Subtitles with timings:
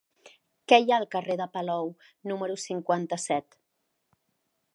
[0.71, 1.93] Què hi ha al carrer de Palou
[2.33, 3.61] número cinquanta-set?